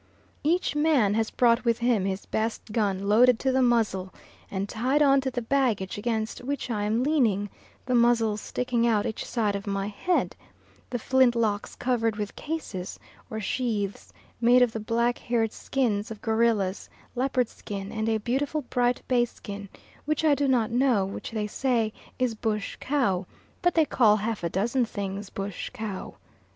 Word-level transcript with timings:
Each 0.43 0.75
man 0.75 1.13
has 1.13 1.29
brought 1.29 1.63
with 1.63 1.77
him 1.77 2.05
his 2.05 2.25
best 2.25 2.71
gun, 2.71 3.07
loaded 3.07 3.37
to 3.41 3.51
the 3.51 3.61
muzzle, 3.61 4.11
and 4.49 4.67
tied 4.67 5.03
on 5.03 5.21
to 5.21 5.29
the 5.29 5.43
baggage 5.43 5.95
against 5.95 6.43
which 6.43 6.71
I 6.71 6.85
am 6.85 7.03
leaning 7.03 7.51
the 7.85 7.93
muzzles 7.93 8.41
sticking 8.41 8.87
out 8.87 9.05
each 9.05 9.23
side 9.23 9.55
of 9.55 9.67
my 9.67 9.89
head: 9.89 10.35
the 10.89 10.97
flint 10.97 11.35
locks 11.35 11.75
covered 11.75 12.15
with 12.15 12.35
cases, 12.35 12.97
or 13.29 13.39
sheaths, 13.39 14.11
made 14.41 14.63
of 14.63 14.71
the 14.71 14.79
black 14.79 15.19
haired 15.19 15.53
skins 15.53 16.09
of 16.09 16.19
gorillas, 16.19 16.89
leopard 17.13 17.47
skin, 17.47 17.91
and 17.91 18.09
a 18.09 18.17
beautiful 18.17 18.63
bright 18.63 19.03
bay 19.07 19.25
skin, 19.25 19.69
which 20.05 20.25
I 20.25 20.33
do 20.33 20.47
not 20.47 20.71
know, 20.71 21.05
which 21.05 21.29
they 21.29 21.45
say 21.45 21.93
is 22.17 22.33
bush 22.33 22.75
cow 22.79 23.27
but 23.61 23.75
they 23.75 23.85
call 23.85 24.15
half 24.17 24.43
a 24.43 24.49
dozen 24.49 24.83
things 24.83 25.29
bush 25.29 25.69
cow. 25.71 26.15